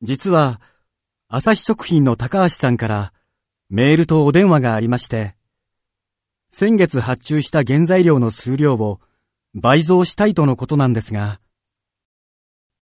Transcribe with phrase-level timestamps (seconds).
[0.00, 0.60] 実は、
[1.28, 3.12] 朝日食品の高橋さんから
[3.68, 5.34] メールとお電話がありまして、
[6.50, 9.00] 先月発注した原材料の数量を
[9.54, 11.40] 倍増したいとのことなんですが、